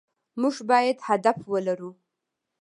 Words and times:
مونږ 0.39 0.55
بايد 0.69 0.97
هدف 1.07 1.37
ولرو 1.51 1.91